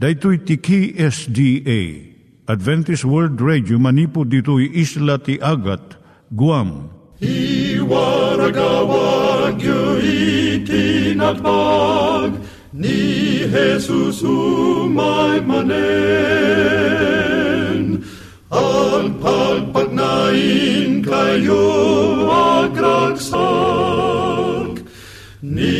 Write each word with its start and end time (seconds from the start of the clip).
Daitui 0.00 0.38
tiki 0.48 0.96
SDA 0.96 1.80
Adventist 2.48 3.04
World 3.04 3.36
Radio 3.40 3.76
manipu 3.78 4.24
ditui 4.24 4.72
isla 4.72 5.20
ti 5.20 5.36
Agat 5.44 6.00
Guam. 6.32 6.88
I 7.20 7.76
waragawag 7.84 9.60
yu 9.60 10.00
itinatpag 10.64 12.32
ni 12.72 13.44
Jesus 13.44 14.24
umay 14.24 15.44
manen 15.44 15.68
ang 18.48 19.20
pagpagnain 19.20 21.04
kayo 21.04 21.68
agkansak 22.64 23.20
ni 25.44 25.79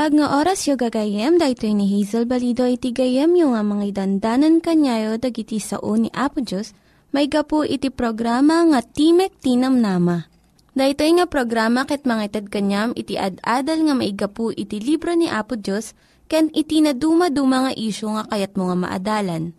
Naimbag 0.00 0.16
nga 0.16 0.32
oras 0.40 0.64
yo 0.64 0.80
gagayem, 0.80 1.36
daytoy 1.36 1.76
ni 1.76 1.84
Hazel 1.84 2.24
Balido 2.24 2.64
iti 2.64 2.88
gayem 2.88 3.36
yo 3.36 3.52
nga 3.52 3.60
mga 3.60 4.00
dandanan 4.00 4.64
kanyayo 4.64 5.20
dagiti 5.20 5.60
sao 5.60 5.92
ni 5.92 6.08
Apo 6.16 6.40
Diyos, 6.40 6.72
may 7.12 7.28
gapu 7.28 7.68
iti 7.68 7.92
programa 7.92 8.64
nga 8.64 8.80
Timek 8.80 9.28
Tinam 9.44 9.76
Nama. 9.76 10.24
Daytoy 10.72 11.20
nga 11.20 11.28
programa 11.28 11.84
ket 11.84 12.08
mga 12.08 12.32
itad 12.32 12.46
kanyam 12.48 12.96
iti 12.96 13.20
ad-adal 13.20 13.84
nga 13.84 13.92
maigapu 13.92 14.48
iti 14.56 14.80
libro 14.80 15.12
ni 15.12 15.28
Apo 15.28 15.60
Diyos, 15.60 15.92
ken 16.32 16.48
iti 16.56 16.80
na 16.80 16.96
dumaduma 16.96 17.68
nga 17.68 17.72
isyo 17.76 18.16
nga 18.16 18.24
kayat 18.32 18.56
mo 18.56 18.72
nga 18.72 18.80
maadalan. 18.80 19.52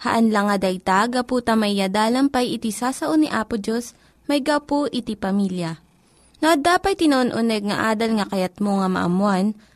Haan 0.00 0.32
lang 0.32 0.48
nga 0.48 0.56
dayta, 0.64 1.12
gapu 1.12 1.44
tamay 1.44 1.76
yadalam 1.76 2.32
pay 2.32 2.56
iti 2.56 2.72
sasao 2.72 3.20
ni 3.20 3.28
Apo 3.28 3.60
Diyos, 3.60 3.92
may 4.32 4.40
gapu 4.40 4.88
iti 4.88 5.12
pamilya. 5.12 5.76
No, 6.40 6.56
dapat 6.56 7.04
tinon-uneg 7.04 7.68
nga 7.68 7.92
adal 7.92 8.16
nga 8.16 8.32
kayat 8.32 8.64
mo 8.64 8.80
nga 8.80 8.88
maamuan, 8.88 9.52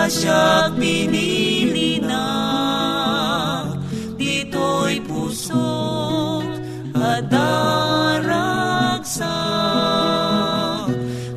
asyak 0.06 0.78
pinili 0.78 1.98
na. 1.98 2.30
Dito'y 4.22 5.02
pusok 5.02 6.46
adaragsak 6.94 7.66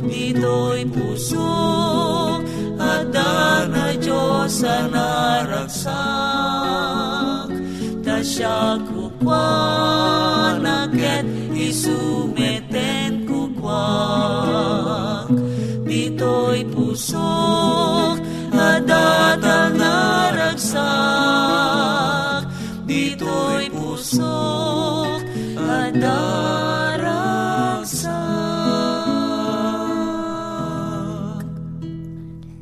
Dito'y 0.05 0.85
pusok 0.93 2.45
Adar 2.79 3.67
na 3.73 3.97
Diyos 3.97 4.63
ang 4.63 4.95
naragsak 4.95 5.91
Ta 8.05 8.23
siya 8.23 8.79
kukwan 8.87 10.63
Akit 10.63 11.27
isumeten 11.57 13.27
kukwan 13.27 15.27
Dito'y 15.89 16.63
pusok 16.73 18.08
Adat 18.79 19.43
ang 19.43 19.75
naragsak 19.75 20.79
Dito'y 22.87 23.67
pusok 23.75 25.19
Adaragsak 25.59 26.23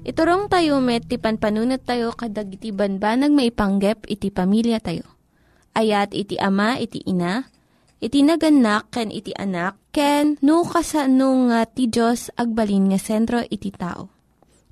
Iturong 0.08 0.48
tayo 0.48 0.80
met, 0.80 1.04
ti 1.04 1.20
panpanunat 1.20 1.84
tayo 1.84 2.16
kadag 2.16 2.48
iti 2.48 2.72
banbanag 2.72 3.36
maipanggep 3.36 4.08
iti 4.08 4.32
pamilya 4.32 4.80
tayo. 4.80 5.04
Ayat 5.76 6.16
iti 6.16 6.40
ama, 6.40 6.80
iti 6.80 7.04
ina, 7.04 7.44
iti 8.00 8.24
naganak, 8.24 8.88
ken 8.88 9.12
iti 9.12 9.36
anak, 9.36 9.76
ken 9.92 10.40
no 10.40 10.64
kasano 10.64 11.52
nga 11.52 11.68
ti 11.68 11.92
Diyos 11.92 12.32
agbalin 12.40 12.88
nga 12.88 12.96
sentro 12.96 13.44
iti 13.44 13.68
tao. 13.68 14.15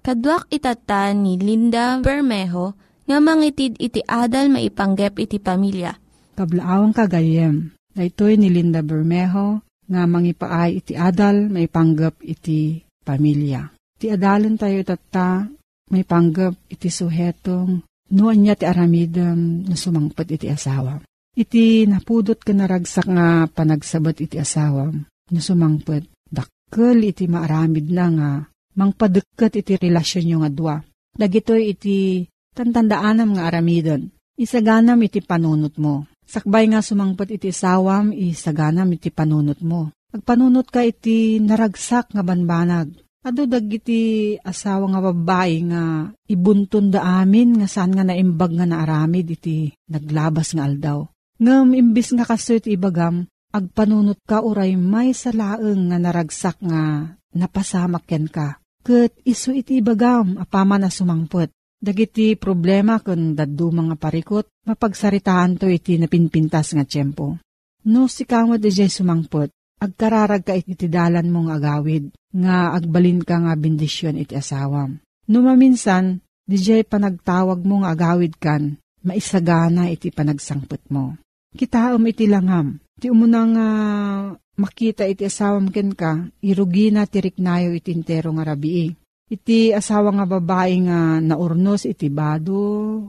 Kaduak 0.05 0.53
itata 0.53 1.17
ni 1.17 1.41
Linda 1.41 1.97
Bermejo 2.05 2.77
nga 3.09 3.25
mangitid 3.25 3.81
iti 3.81 4.05
adal 4.05 4.53
maipanggep 4.53 5.17
iti 5.17 5.41
pamilya. 5.41 5.97
Kablaawang 6.37 6.93
kagayem. 6.93 7.73
Daytoy 7.97 8.37
ni 8.37 8.53
Linda 8.53 8.85
Bermejo 8.85 9.65
nga 9.89 10.05
mangipaay 10.05 10.85
iti 10.85 10.93
adal 10.93 11.49
may 11.49 11.73
panggap 11.73 12.21
iti 12.21 12.85
pamilya. 13.01 13.73
Ti 13.97 14.12
adalon 14.12 14.61
tayo 14.61 14.85
tata 14.85 15.49
may 15.89 16.05
panggap 16.05 16.53
iti 16.69 16.93
suhetong 16.93 17.81
Noan 18.12 18.45
niya 18.45 18.55
ti 18.61 18.69
aramidem 18.69 19.65
na 19.65 19.73
sumangpet 19.73 20.37
iti 20.37 20.53
asawa. 20.53 21.00
Iti 21.33 21.89
napudot 21.89 22.37
ka 22.37 22.53
naragsak 22.53 23.09
nga 23.09 23.49
panagsabat 23.49 24.21
iti 24.21 24.37
asawa 24.37 24.93
na 25.33 25.41
sumangpet. 25.41 26.05
Dakkel 26.29 27.09
iti 27.09 27.25
maaramid 27.25 27.89
na 27.89 28.07
nga 28.12 28.31
mangpadeket 28.75 29.62
iti 29.62 29.75
relasyon 29.79 30.38
yung 30.38 30.44
adwa. 30.47 30.82
Dagitoy 31.15 31.75
iti 31.75 32.26
tantandaanam 32.55 33.38
nga 33.38 33.50
aramidon. 33.50 34.11
Isaganam 34.35 34.99
iti 35.06 35.23
panunot 35.23 35.79
mo. 35.79 36.11
Sakbay 36.25 36.67
nga 36.73 36.82
sumangpet 36.82 37.38
iti 37.38 37.55
sawam, 37.55 38.11
isaganam 38.11 38.91
iti 38.91 39.15
panunot 39.15 39.62
mo. 39.62 39.94
Agpanunot 40.15 40.71
ka 40.71 40.82
iti 40.82 41.43
naragsak 41.43 42.15
nga 42.15 42.23
banbanag. 42.23 42.94
Ado 43.25 43.49
dagiti 43.49 44.37
asawa 44.37 44.85
nga 44.93 45.00
babae 45.00 45.56
nga 45.73 46.12
ibuntun 46.29 46.93
da 46.93 47.25
amin 47.25 47.56
nga 47.56 47.69
saan 47.71 47.97
nga 47.97 48.05
naimbag 48.05 48.53
nga 48.53 48.69
naaramid 48.69 49.32
iti 49.32 49.73
naglabas 49.88 50.53
nga 50.53 50.69
aldaw. 50.69 51.09
Ngam 51.41 51.73
imbis 51.73 52.12
nga 52.15 52.29
kaso 52.29 52.55
iti 52.55 52.76
ibagam, 52.76 53.26
agpanunot 53.50 54.21
ka 54.29 54.44
uray 54.44 54.76
may 54.76 55.17
salaeng 55.17 55.88
nga 55.88 55.99
naragsak 55.99 56.61
nga 56.62 57.17
napasamak 57.35 58.05
ken 58.06 58.31
ka. 58.31 58.61
Kat 58.85 59.17
iso 59.25 59.49
iti 59.57 59.81
ibagam 59.81 60.37
apama 60.37 60.77
na 60.77 60.93
sumangpot. 60.93 61.49
Dagiti 61.81 62.37
problema 62.37 63.01
kun 63.01 63.33
daddu 63.33 63.73
mga 63.73 63.97
parikot, 63.97 64.49
mapagsaritaan 64.69 65.57
to 65.57 65.73
iti 65.73 65.97
napinpintas 65.97 66.77
nga 66.77 66.85
tiyempo. 66.85 67.41
No 67.89 68.09
si 68.09 68.29
kamot 68.29 68.61
di 68.61 68.69
sumangpot, 68.69 69.49
agkararag 69.81 70.45
ka 70.45 70.53
iti 70.53 70.89
dalan 70.89 71.33
mong 71.33 71.49
agawid, 71.53 72.13
nga 72.33 72.77
agbalin 72.77 73.25
ka 73.25 73.41
nga 73.41 73.57
bendisyon 73.57 74.21
iti 74.21 74.37
asawam. 74.37 75.01
Numaminsan, 75.29 76.21
di 76.45 76.57
panagtawag 76.85 77.65
mo 77.65 77.85
nga 77.85 77.97
agawid 77.97 78.37
kan, 78.37 78.77
maisagana 79.05 79.89
iti 79.89 80.13
panagsangpot 80.13 80.93
mo. 80.93 81.17
Kitaom 81.57 82.05
iti 82.09 82.29
langam, 82.29 82.84
ti 83.00 83.11
umunang 83.11 83.55
uh, 83.58 84.35
makita 84.58 85.05
iti 85.05 85.26
asawam 85.26 85.70
ken 85.70 85.93
ka, 85.93 86.31
irugi 86.41 86.94
na 86.94 87.05
tiriknayo 87.05 87.75
iti 87.75 87.91
intero 87.91 88.31
nga 88.35 88.55
rabii. 88.55 88.94
Iti 89.25 89.73
asawa 89.75 90.14
nga 90.14 90.26
babae 90.29 90.75
nga 90.87 91.19
naurnos 91.19 91.88
iti 91.88 92.12
bado, 92.12 92.61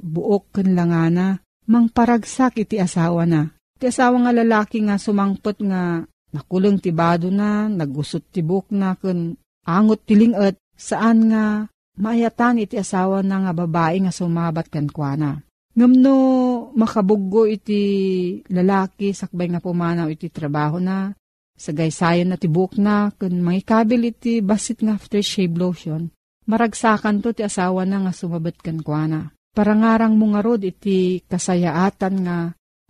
buok 0.02 0.58
ken 0.58 0.74
langana, 0.74 1.38
mangparagsak 1.70 2.66
iti 2.66 2.82
asawa 2.82 3.30
na. 3.30 3.52
Iti 3.78 3.92
asawa 3.92 4.26
nga 4.26 4.32
lalaki 4.34 4.82
nga 4.82 4.98
sumangpot 4.98 5.60
nga 5.62 6.02
nakulong 6.34 6.82
ti 6.82 6.90
bado 6.90 7.30
na, 7.30 7.70
nagusot 7.70 8.26
ti 8.34 8.42
buk 8.42 8.74
na 8.74 8.98
kun 8.98 9.38
angot 9.68 10.02
tilingat, 10.08 10.58
saan 10.74 11.30
nga 11.30 11.70
maayatan 12.00 12.64
iti 12.64 12.76
asawa 12.76 13.22
na 13.22 13.46
nga 13.46 13.54
babae 13.54 14.02
nga 14.02 14.14
sumabat 14.16 14.68
kan 14.72 14.90
kuana. 14.90 15.45
Ngamno 15.76 16.16
makabuggo 16.72 17.44
iti 17.44 17.82
lalaki 18.48 19.12
sakbay 19.12 19.52
nga 19.52 19.60
pumanaw 19.60 20.08
iti 20.08 20.32
trabaho 20.32 20.80
na, 20.80 21.12
sagaysayan 21.60 22.32
na 22.32 22.40
tibuk 22.40 22.80
na, 22.80 23.12
kun 23.12 23.44
mangikabil 23.44 24.16
iti 24.16 24.40
basit 24.40 24.80
nga 24.80 24.96
aftershave 24.96 25.52
lotion, 25.52 26.16
maragsakan 26.48 27.20
to 27.20 27.36
ti 27.36 27.44
asawa 27.44 27.84
na 27.84 28.08
nga 28.08 28.16
sumabat 28.16 28.56
kan 28.64 28.80
kuana. 28.80 29.36
Parangarang 29.56 30.16
mo 30.16 30.32
nga 30.32 30.44
iti 30.64 31.24
kasayaatan 31.28 32.16
nga 32.24 32.38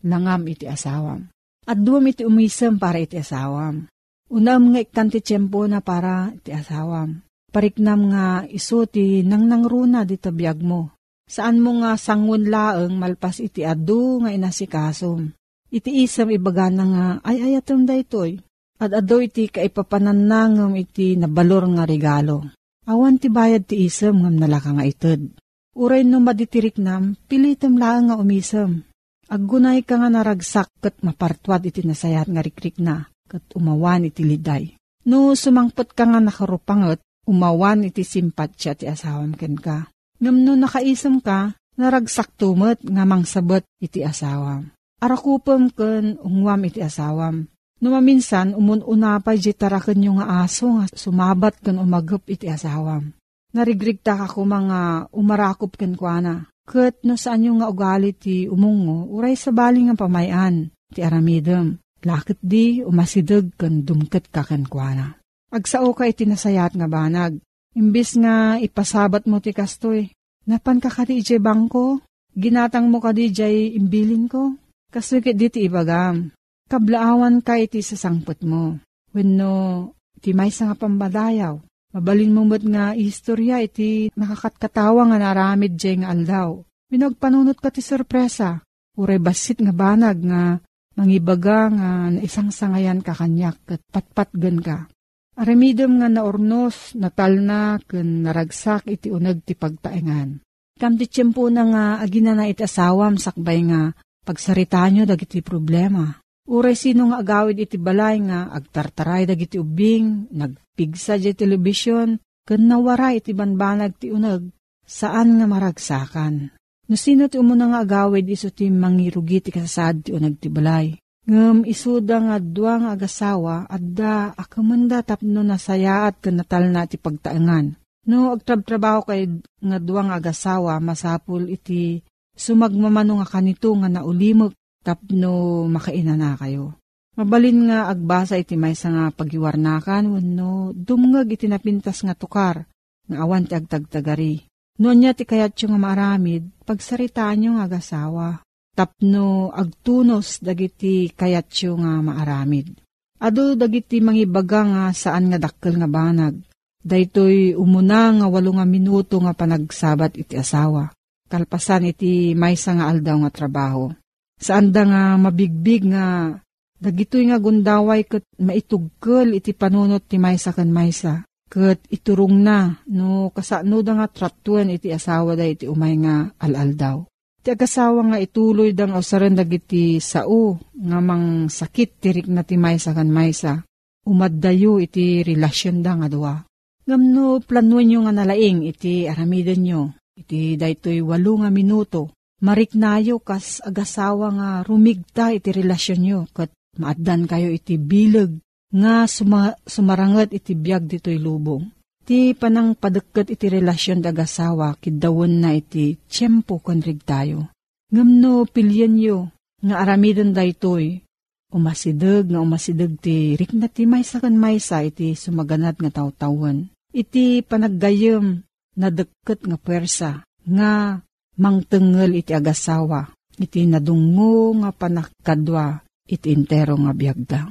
langam 0.06 0.46
iti 0.50 0.66
asawam. 0.70 1.30
At 1.66 1.82
duwam 1.82 2.06
iti 2.10 2.22
umisem 2.22 2.78
para 2.78 3.02
iti 3.02 3.18
asawam. 3.18 3.90
Unam 4.30 4.74
nga 4.74 4.82
ikan 4.82 5.10
ti 5.10 5.22
tiyempo 5.22 5.66
na 5.66 5.82
para 5.82 6.34
iti 6.34 6.50
asawam. 6.54 7.22
Pariknam 7.50 8.10
nga 8.14 8.26
iso 8.50 8.86
ti 8.90 9.22
nang 9.22 9.46
nangruna 9.46 10.06
di 10.06 10.18
tabiyag 10.18 10.62
mo. 10.62 10.94
Saan 11.26 11.58
mo 11.58 11.82
nga 11.82 11.98
sangun 11.98 12.46
laeng 12.48 13.02
malpas 13.02 13.42
iti 13.42 13.66
adu 13.66 14.22
nga 14.22 14.30
inasikasom. 14.30 15.34
Iti 15.74 16.06
isam 16.06 16.30
ibaga 16.30 16.70
nga 16.70 17.18
ay 17.26 17.52
ayatom 17.52 17.90
da 17.90 17.98
itoy. 17.98 18.38
At 18.78 18.92
ado 18.94 19.24
iti 19.24 19.50
kaipapananangam 19.50 20.78
iti 20.78 21.18
nabalor 21.18 21.66
nga 21.74 21.84
regalo. 21.88 22.46
Awan 22.86 23.18
ti 23.18 23.34
bayad 23.34 23.66
ti 23.66 23.88
isam 23.88 24.22
ngam 24.22 24.38
nalaka 24.38 24.70
nga 24.76 24.86
ited. 24.86 25.34
Uray 25.76 26.06
no 26.06 26.22
maditirik 26.22 26.78
nam, 26.78 27.18
pilitem 27.28 27.76
lang 27.76 28.08
nga 28.08 28.16
umisem. 28.16 28.86
Aggunay 29.26 29.82
ka 29.82 29.98
nga 29.98 30.08
naragsak 30.14 30.70
kat 30.78 31.02
mapartwad 31.02 31.66
iti 31.66 31.82
nasayat 31.82 32.30
nga 32.30 32.46
rikrik 32.46 32.78
na, 32.78 33.10
kat 33.26 33.42
umawan 33.58 34.06
iti 34.06 34.22
liday. 34.22 34.78
No 35.10 35.34
sumangpot 35.34 35.98
ka 35.98 36.06
nga 36.06 36.22
nakarupangot, 36.22 37.02
umawan 37.26 37.90
iti 37.90 38.06
simpatsya 38.06 38.78
ti 38.78 38.86
asawam 38.86 39.34
ken 39.34 39.58
ka. 39.58 39.90
Ngam 40.22 40.38
no 40.44 40.54
nakaisam 40.56 41.20
ka, 41.20 41.56
naragsak 41.76 42.36
tumot 42.40 42.80
nga 42.82 43.04
mangsabot 43.04 43.64
iti 43.82 44.02
asawam. 44.02 44.72
Arakupam 45.04 45.70
ken 45.72 46.16
ungwam 46.24 46.64
iti 46.68 46.80
asawam. 46.80 47.48
No 47.84 47.88
maminsan, 47.92 48.56
umununapay 48.56 49.38
di 49.38 49.52
tarakan 49.52 50.00
yung 50.00 50.18
nga 50.24 50.48
aso 50.48 50.72
nga 50.80 50.88
sumabat 50.88 51.60
ken 51.60 51.76
umagop 51.76 52.24
iti 52.32 52.48
asawam 52.48 53.12
narigrigta 53.56 54.20
ka 54.20 54.28
ko 54.28 54.44
mga 54.44 55.10
umarakop 55.16 55.80
ken 55.80 55.96
kuana. 55.96 56.44
Kat 56.68 57.00
no 57.08 57.16
saan 57.16 57.48
yung 57.48 57.64
nga 57.64 57.72
ugali 57.72 58.12
ti 58.12 58.52
umungo, 58.52 59.08
uray 59.16 59.40
sa 59.40 59.56
bali 59.56 59.88
nga 59.88 59.96
pamayan, 59.96 60.68
ti 60.92 61.00
aramidem. 61.00 61.80
Lakit 62.06 62.38
di 62.44 62.84
umasidag 62.84 63.56
kan 63.56 63.82
dumket 63.88 64.28
ka 64.30 64.44
ken 64.44 64.68
kuana. 64.68 65.16
Agsao 65.50 65.96
ka 65.96 66.06
iti 66.06 66.28
nasayat 66.28 66.76
nga 66.76 66.86
banag. 66.92 67.40
Imbis 67.76 68.16
nga 68.16 68.56
ipasabat 68.56 69.28
mo 69.28 69.44
ti 69.44 69.52
kastoy. 69.52 70.10
Napan 70.48 70.80
ka 70.80 70.88
kati 70.88 71.20
ije 71.20 71.38
bangko? 71.44 72.00
Ginatang 72.32 72.88
mo 72.88 73.04
ka 73.04 73.12
di 73.12 73.32
jay 73.32 73.76
imbilin 73.76 74.32
ko? 74.32 74.56
Kastoy 74.92 75.20
kit 75.20 75.36
di 75.36 75.48
ti 75.52 75.60
ibagam. 75.68 76.32
Kablaawan 76.72 77.44
ka 77.44 77.60
iti 77.60 77.84
sasangpot 77.84 78.42
mo. 78.48 78.80
Wenno, 79.12 79.92
ti 80.24 80.32
may 80.32 80.52
nga 80.52 80.76
pambadayaw 80.76 81.60
Mabalin 81.96 82.36
mo 82.36 82.44
mo't 82.44 82.60
nga 82.68 82.92
istorya 82.92 83.64
iti 83.64 84.12
nakakatkatawa 84.20 85.08
nga 85.08 85.16
naramid 85.16 85.80
jay 85.80 85.96
nga 85.96 86.12
aldaw. 86.12 86.60
Minagpanunot 86.92 87.56
ka 87.56 87.72
ti 87.72 87.80
sorpresa. 87.80 88.60
Uray 89.00 89.16
basit 89.16 89.64
nga 89.64 89.72
banag 89.72 90.20
nga 90.20 90.60
mangibaga 91.00 91.72
nga 91.72 91.90
isang 92.20 92.52
sangayan 92.52 93.00
ka 93.00 93.16
kanyak 93.16 93.56
at 93.72 93.80
patpatgan 93.96 94.60
ka. 94.60 94.92
Aramidom 95.36 96.00
nga 96.00 96.08
naornos, 96.08 96.96
natal 96.96 97.44
na, 97.44 97.76
kun 97.84 98.24
naragsak 98.24 98.88
iti 98.88 99.12
unag 99.12 99.44
ti 99.44 99.52
pagtaengan. 99.52 100.40
Kam 100.80 100.96
ti 100.96 101.12
tiyempo 101.12 101.52
na 101.52 101.64
nga 101.68 101.84
agina 102.00 102.32
na 102.32 102.48
iti 102.48 102.64
asawam 102.64 103.20
sakbay 103.20 103.64
nga 103.68 103.92
pagsarita 104.24 104.88
nyo 104.92 105.04
dagiti 105.04 105.44
problema. 105.44 106.08
Uray 106.48 106.78
sino 106.78 107.12
nga 107.12 107.20
agawid 107.20 107.58
iti 107.60 107.76
balay 107.76 108.24
nga 108.24 108.48
agtartaray 108.48 109.28
dagiti 109.28 109.60
ubing, 109.60 110.32
nagpigsa 110.32 111.20
di 111.20 111.36
telebisyon, 111.36 112.16
ken 112.48 112.62
nawara 112.64 113.12
iti 113.12 113.36
banbanag 113.36 113.98
ti 114.00 114.16
uneg, 114.16 114.56
saan 114.88 115.36
nga 115.36 115.46
maragsakan. 115.50 116.54
No 116.86 116.96
sino 116.96 117.26
ti 117.28 117.42
umuna 117.42 117.76
nga 117.76 117.80
agawid 117.82 118.30
iso 118.30 118.54
ti 118.54 118.70
mangirugi 118.70 119.42
ti 119.42 119.50
kasasad 119.50 120.06
ti 120.06 120.10
uneg 120.14 120.38
ti 120.38 120.48
balay. 120.54 120.94
Ngem 121.26 121.66
isuda 121.66 122.22
nga 122.22 122.38
dua 122.38 122.78
nga 122.78 122.90
agasawa 122.94 123.66
adda 123.66 124.38
akamanda 124.38 125.02
tapno 125.02 125.42
nasayaat 125.42 126.22
ken 126.22 126.38
natal 126.38 126.70
na 126.70 126.86
ti 126.86 127.02
pagtaengan. 127.02 127.74
No 128.06 128.38
agtrab-trabaho 128.38 129.10
kay 129.10 129.42
nga 129.42 129.78
dua 129.82 130.06
agasawa 130.06 130.78
masapul 130.78 131.50
iti 131.50 132.06
sumagmamano 132.38 133.18
nga 133.18 133.28
kanito 133.38 133.74
nga 133.74 133.90
naulimog 133.90 134.54
tapno 134.86 135.66
makaina 135.66 136.14
na 136.14 136.38
kayo. 136.38 136.78
Mabalin 137.18 137.74
nga 137.74 137.90
agbasa 137.90 138.38
iti 138.38 138.54
may 138.54 138.78
nga 138.78 139.10
pagiwarnakan 139.10 140.06
wenno 140.14 140.78
dumngag 140.78 141.34
iti 141.34 141.50
napintas 141.50 142.06
nga 142.06 142.14
tukar 142.14 142.70
nga 143.10 143.18
awan 143.26 143.50
ti 143.50 143.58
agtagtagari. 143.58 144.46
Noon 144.78 144.98
niya 145.00 145.16
ti 145.16 145.24
kayat 145.24 145.56
nga 145.56 145.80
maramid, 145.80 146.52
pagsaritaan 146.68 147.38
nyo 147.40 147.50
nga 147.56 147.66
agasawa. 147.66 148.28
Tapno 148.76 149.56
agtunos 149.56 150.44
dagiti 150.44 151.08
kayat 151.16 151.48
nga 151.56 152.04
maaramid. 152.04 152.76
Ado 153.24 153.56
dagiti 153.56 154.04
mangibaga 154.04 154.68
nga 154.68 154.84
saan 154.92 155.32
nga 155.32 155.40
dakkel 155.40 155.80
nga 155.80 155.88
banag. 155.88 156.36
Daytoy 156.84 157.56
umuna 157.56 158.12
nga 158.12 158.28
walo 158.28 158.52
nga 158.60 158.68
minuto 158.68 159.16
nga 159.24 159.32
panagsabat 159.32 160.20
iti 160.20 160.36
asawa. 160.36 160.92
Kalpasan 161.32 161.90
iti 161.90 162.36
maysa 162.36 162.76
nga 162.76 162.92
aldaw 162.92 163.26
nga 163.26 163.32
trabaho. 163.32 163.96
Saan 164.36 164.76
da 164.76 164.84
nga 164.84 165.16
mabigbig 165.16 165.88
nga 165.88 166.36
dagitoy 166.76 167.32
nga 167.32 167.40
gundaway 167.40 168.04
ket 168.04 168.28
maitugkel 168.38 169.40
iti 169.40 169.56
panunot 169.56 170.04
ti 170.04 170.20
maysa 170.20 170.52
ken 170.52 170.70
maysa. 170.76 171.24
Ket 171.48 171.80
iturong 171.88 172.44
na 172.44 172.76
no 172.92 173.32
kasano 173.32 173.80
da 173.80 173.96
nga 173.96 174.12
tratuan 174.12 174.68
iti 174.68 174.92
asawa 174.92 175.40
da 175.40 175.48
iti 175.48 175.66
umay 175.66 175.96
nga 176.04 176.36
alaldaw. 176.44 177.08
Ti 177.46 177.54
agasawa 177.54 178.02
nga 178.10 178.18
ituloy 178.18 178.74
dang 178.74 178.98
usaran 178.98 179.38
dagiti 179.38 180.02
sao 180.02 180.58
nga 180.74 180.98
mang 180.98 181.46
sakit 181.46 182.02
tirik 182.02 182.26
na 182.26 182.42
ti 182.42 182.58
maysa 182.58 182.98
kan 182.98 183.06
maysa. 183.06 183.62
Umaddayo 184.10 184.82
iti 184.82 185.22
relasyon 185.22 185.86
da 185.86 185.94
nga 185.94 186.10
duwa. 186.10 186.42
Ngamno 186.90 187.46
planuan 187.46 187.86
nyo 187.86 188.00
nga 188.10 188.14
nalaing 188.18 188.66
iti 188.66 189.06
aramiden 189.06 189.62
nyo. 189.62 189.82
iti 190.18 190.58
daytoy 190.58 191.06
walo 191.06 191.46
nga 191.46 191.54
minuto. 191.54 192.10
Mariknayo 192.42 193.22
kas 193.22 193.62
agasawa 193.62 194.28
nga 194.34 194.50
rumigta 194.66 195.30
iti 195.30 195.54
relasyon 195.54 196.02
nyo 196.02 196.20
kat 196.34 196.50
maaddan 196.82 197.30
kayo 197.30 197.54
iti 197.54 197.78
bilag 197.78 198.42
nga 198.74 199.06
suma, 199.06 199.54
sumarangat 199.70 200.34
iti 200.34 200.58
biyag 200.58 200.90
dito'y 200.90 201.22
lubong. 201.22 201.75
Ti 202.06 202.38
panang 202.38 202.78
padagkat 202.78 203.34
iti 203.34 203.50
relasyon 203.50 204.06
dagasawa 204.06 204.78
kidawon 204.78 205.42
na 205.42 205.58
iti 205.58 205.98
tiyempo 206.06 206.62
konrig 206.62 207.02
tayo. 207.02 207.50
Ngamno 207.90 208.46
pilyan 208.46 209.02
yo 209.02 209.34
nga 209.66 209.82
aramidan 209.82 210.30
daytoy 210.30 211.02
umasidag 211.50 212.30
nga 212.30 212.46
umasidag 212.46 212.94
ti 213.02 213.34
rikna 213.34 213.66
ti 213.74 213.90
maysa 213.90 214.22
kan 214.22 214.38
maysa 214.38 214.86
iti 214.86 215.18
sumaganat 215.18 215.82
nga 215.82 215.90
tawtawan. 215.90 216.70
Iti 216.94 217.42
panaggayem 217.42 218.46
na 218.78 218.94
deket 218.94 219.42
nga 219.42 219.58
pwersa 219.58 220.22
nga 220.46 221.02
mangtengel 221.42 222.22
iti 222.22 222.38
agasawa 222.38 223.10
iti 223.42 223.66
nadungo 223.66 224.56
nga 224.62 224.70
panakadwa 224.72 225.82
iti 226.06 226.32
intero 226.32 226.78
nga 226.78 226.94
biyagda. 226.94 227.42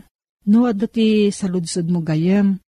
No, 0.45 0.69
adto 0.69 0.85
ti 0.85 1.33
saludsod 1.33 1.89
mo 1.89 2.05
gayem, 2.05 2.61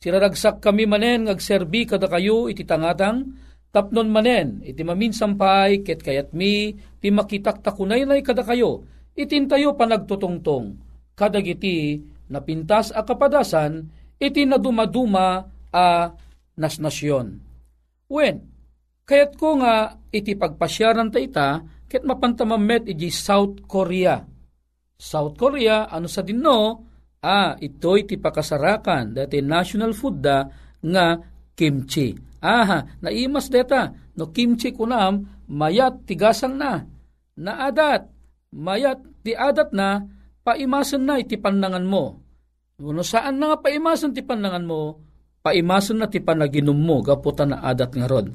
siraragsak 0.00 0.64
kami 0.64 0.88
manen 0.88 1.28
ngagserbi 1.28 1.84
kada 1.84 2.08
kayo 2.08 2.48
iti 2.48 2.64
tangatang, 2.64 3.36
tapnon 3.68 4.08
manen, 4.08 4.64
iti 4.64 4.80
maminsampay, 4.80 5.84
ket 5.84 6.00
kayat 6.00 6.32
mi, 6.32 6.80
ti 7.02 7.10
makitak 7.12 7.60
takunaylay 7.60 8.24
kada 8.24 8.40
kayo, 8.40 8.88
itintayo 9.12 9.76
panagtutungtong, 9.76 10.80
kadagiti 11.12 12.00
napintas 12.32 12.88
a 12.94 13.04
kapadasan, 13.04 13.92
iti 14.16 14.48
nadumaduma 14.48 15.44
a 15.74 16.14
nas 16.58 16.78
nasyon. 16.78 17.40
Wen, 18.10 18.36
kayat 19.04 19.34
ko 19.34 19.58
nga 19.60 19.98
iti 20.14 20.38
pagpasyaran 20.38 21.10
ta 21.10 21.18
ita, 21.18 21.48
ket 21.90 22.02
mapantamamet 22.02 22.90
iti 22.90 23.10
South 23.10 23.64
Korea. 23.66 24.22
South 24.94 25.34
Korea, 25.36 25.90
ano 25.90 26.06
sa 26.06 26.22
dinno, 26.22 26.58
ah, 27.24 27.58
ito'y 27.58 28.06
ti 28.06 28.16
pakasarakan, 28.20 29.16
dati 29.16 29.42
national 29.42 29.92
food 29.96 30.22
da, 30.22 30.46
nga 30.84 31.06
kimchi. 31.56 32.12
Aha, 32.44 33.00
naimas 33.00 33.48
deta, 33.48 33.88
no 34.20 34.28
kimchi 34.28 34.70
kunam, 34.76 35.44
mayat 35.48 36.04
tigasang 36.04 36.60
na, 36.60 36.84
naadat, 37.40 38.04
mayat 38.52 39.00
ti 39.24 39.32
adat 39.32 39.72
na, 39.72 40.04
paimasan 40.44 41.08
na 41.08 41.16
iti 41.16 41.40
panangan 41.40 41.88
mo. 41.88 42.20
No 42.76 43.00
saan 43.00 43.40
na 43.40 43.54
nga 43.54 43.58
paimasan 43.64 44.12
ti 44.12 44.20
panangan 44.20 44.68
mo, 44.68 45.00
paimason 45.44 46.00
na 46.00 46.08
ti 46.08 46.24
panaginom 46.24 46.72
mo, 46.72 47.04
gaputan 47.04 47.52
na 47.52 47.60
adat 47.60 47.92
nga 47.92 48.08
rod. 48.08 48.32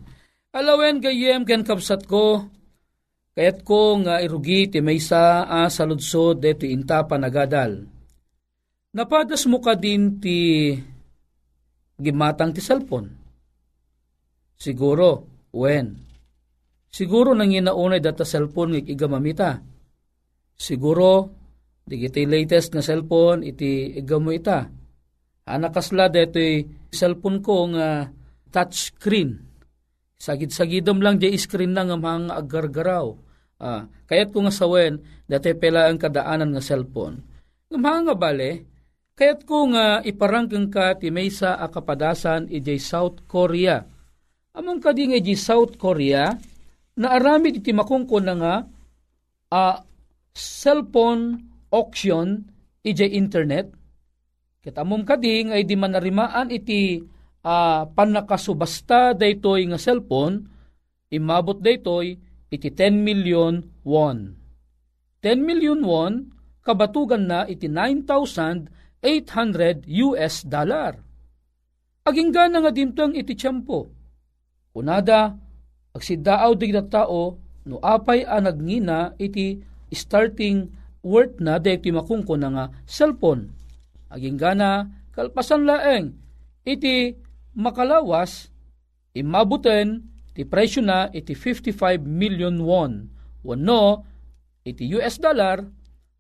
Alawen 0.54 1.02
gayem 1.02 1.42
ken 1.42 1.66
kapsat 1.66 2.06
ko, 2.06 2.46
kayat 3.34 3.66
ko 3.66 3.98
nga 4.06 4.22
irugi 4.22 4.70
ti 4.70 4.78
maysa 4.78 5.50
a 5.50 5.66
saludsod 5.74 6.38
deto 6.38 6.70
inta 6.70 7.02
panagadal. 7.10 7.82
Napadas 8.94 9.50
mo 9.50 9.58
ka 9.58 9.74
din 9.74 10.22
ti 10.22 10.70
gimatang 11.98 12.54
ti 12.54 12.62
cellphone. 12.62 13.10
Siguro, 14.54 15.26
when? 15.50 15.98
Siguro 16.90 17.34
nang 17.34 17.54
inaunay 17.54 18.02
data 18.02 18.26
cellphone 18.26 18.82
ng 18.82 18.86
igamamita. 18.86 19.62
Siguro, 20.58 21.30
di 21.90 22.06
latest 22.06 22.74
nga 22.74 22.86
cellphone 22.86 23.42
iti 23.46 23.98
igamo 23.98 24.30
ita 24.30 24.79
Anakasla 25.50 26.14
detoy 26.14 26.62
cellphone 26.94 27.42
ko 27.42 27.74
nga 27.74 28.14
touch 28.54 28.94
screen. 28.94 29.42
Sagid-sagidom 30.20 31.02
lang 31.02 31.18
di 31.18 31.34
screen 31.40 31.74
na 31.74 31.88
nga 31.90 31.98
mga 31.98 32.38
agargaraw. 32.38 33.08
Ah, 33.60 33.90
kayat 34.06 34.30
ko 34.32 34.46
nga 34.46 34.54
sawen, 34.54 35.02
dati 35.26 35.52
pela 35.58 35.90
ang 35.90 35.98
kadaanan 35.98 36.54
nga 36.54 36.64
cellphone. 36.64 37.20
Nga 37.70 38.16
bale, 38.16 38.52
kayat 39.18 39.44
ko 39.44 39.74
nga 39.74 40.00
iparangkang 40.06 40.70
ka 40.72 40.96
ti 40.96 41.12
maysa 41.12 41.60
a 41.60 41.68
kapadasan 41.68 42.48
iti 42.48 42.80
South 42.80 43.26
Korea. 43.28 43.84
Among 44.56 44.80
kadi 44.80 45.12
nga 45.12 45.18
iti 45.20 45.36
South 45.36 45.76
Korea, 45.76 46.32
naaramid 47.00 47.64
iti 47.64 47.72
makungko 47.72 48.18
na 48.20 48.34
nga 48.36 48.56
a 49.50 49.64
cellphone 50.36 51.40
auction 51.72 52.44
iti 52.84 53.08
internet 53.16 53.79
Kitamom 54.70 55.02
kading 55.02 55.50
ay 55.50 55.66
di 55.66 55.74
manarimaan 55.74 56.54
iti 56.54 57.02
uh, 57.42 57.90
panakasubasta 57.90 59.18
daytoy 59.18 59.66
nga 59.66 59.82
cellphone, 59.82 60.46
imabot 61.10 61.58
daytoy 61.58 62.14
iti 62.54 62.70
10 62.70 63.02
million 63.02 63.66
won. 63.82 64.38
10 65.26 65.42
million 65.42 65.82
won, 65.82 66.30
kabatugan 66.62 67.26
na 67.26 67.50
iti 67.50 67.66
9,800 67.66 69.90
US 70.06 70.46
dollar. 70.46 71.02
Aging 72.06 72.30
gana 72.30 72.62
nga 72.62 72.70
dimtang 72.70 73.18
iti 73.18 73.34
tiyempo. 73.34 73.90
Kunada, 74.70 75.34
agsidaaw 75.98 76.54
na 76.54 76.86
tao, 76.86 77.42
no 77.66 77.82
apay 77.82 78.22
a 78.22 78.38
nagngina 78.38 79.18
iti 79.18 79.66
starting 79.90 80.70
worth 81.02 81.42
na 81.42 81.58
daytoy 81.58 81.90
makungko 81.90 82.38
na 82.38 82.54
nga 82.54 82.70
cellphone 82.86 83.58
Aging 84.10 84.42
gana, 84.42 84.90
kalpasan 85.14 85.70
laeng, 85.70 86.18
iti 86.66 87.14
makalawas, 87.54 88.50
imabuten, 89.14 90.10
ti 90.34 90.46
presyo 90.46 90.82
na 90.82 91.10
iti 91.14 91.38
55 91.38 92.02
million 92.06 92.62
won. 92.64 93.10
Wano, 93.46 94.06
iti 94.66 94.90
US 94.98 95.22
dollar, 95.22 95.62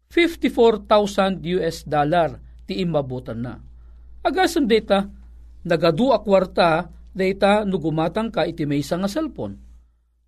54,000 0.09 1.41
US 1.57 1.83
dollar 1.85 2.39
ti 2.65 2.81
imabutan 2.81 3.41
na. 3.41 3.57
Agasam 4.25 4.67
data, 4.69 5.09
nagadu 5.65 6.13
kwarta 6.21 6.89
data 7.13 7.65
no 7.65 7.77
gumatang 7.81 8.29
ka 8.29 8.45
iti 8.45 8.65
may 8.69 8.85
nga 8.85 9.09
cellphone. 9.09 9.57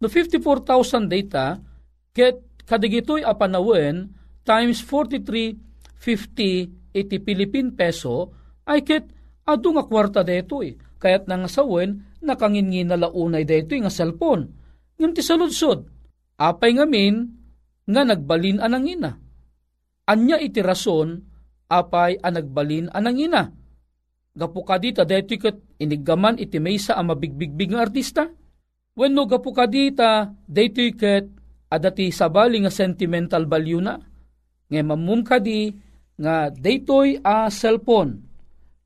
No 0.02 0.10
54,000 0.10 1.06
data, 1.06 1.62
ket 2.10 2.42
kadigitoy 2.66 3.22
apanawen 3.22 4.10
times 4.42 4.82
43.50 4.82 6.81
iti 6.92 7.20
Philippine 7.24 7.74
peso 7.76 8.32
ay 8.68 8.86
ket 8.86 9.10
adu 9.48 9.76
nga 9.76 9.88
kwarta 9.88 10.22
detoy. 10.22 10.78
Kayat 11.02 11.26
nang 11.26 11.50
sawen 11.50 12.20
nakangin 12.22 12.70
na 12.86 13.00
launay 13.00 13.44
detoy 13.44 13.82
nga 13.82 13.90
cellphone. 13.90 14.54
Ngem 15.02 15.18
ti 15.18 15.26
saludsod, 15.26 15.90
apay 16.38 16.78
ngamin 16.78 17.26
nga 17.90 18.02
nagbalin 18.06 18.62
anang 18.62 18.86
ina. 18.86 19.12
Anya 20.06 20.38
iti 20.38 20.62
rason 20.62 21.18
apay 21.72 22.22
ang 22.22 22.38
nagbalin 22.38 22.92
anang 22.94 23.18
ina. 23.18 23.44
Gapu 24.32 24.64
ka 24.64 24.78
dita 24.78 25.04
detoy 25.04 25.42
ket 25.42 25.58
inigaman 25.82 26.38
iti 26.40 26.62
maysa 26.62 26.96
ang 26.96 27.12
mabigbigbig 27.12 27.74
nga 27.74 27.84
artista. 27.84 28.24
Wenno 28.94 29.26
gapu 29.26 29.52
ka 29.52 29.66
dita 29.66 30.30
detoy 30.46 30.94
ket 30.94 31.26
adati 31.72 32.12
sabali 32.12 32.62
nga 32.62 32.72
sentimental 32.72 33.48
value 33.48 33.80
na 33.80 33.96
nga 34.72 34.84
mamum 34.84 35.24
kadi 35.24 35.72
nga 36.22 36.54
daytoy 36.54 37.18
a 37.26 37.50
cellphone. 37.50 38.22